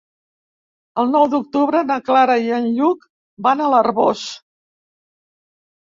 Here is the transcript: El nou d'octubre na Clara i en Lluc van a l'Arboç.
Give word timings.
El 1.03 1.11
nou 1.15 1.27
d'octubre 1.33 1.83
na 1.91 1.99
Clara 2.09 2.39
i 2.47 2.51
en 2.63 2.67
Lluc 2.81 3.07
van 3.49 3.65
a 3.65 3.71
l'Arboç. 3.77 4.29